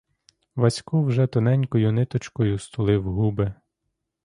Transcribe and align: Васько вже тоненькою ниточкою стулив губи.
Васько 0.55 1.03
вже 1.03 1.27
тоненькою 1.27 1.91
ниточкою 1.91 2.57
стулив 2.59 3.03
губи. 3.03 3.53